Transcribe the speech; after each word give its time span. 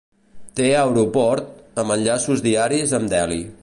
Té 0.59 0.69
aeroport, 0.77 1.53
amb 1.85 1.97
enllaços 1.99 2.45
diaris 2.51 2.99
amb 3.01 3.15
Delhi. 3.19 3.45